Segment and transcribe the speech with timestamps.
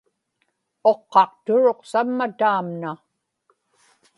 [0.91, 2.91] uqqaqturuq samma taamna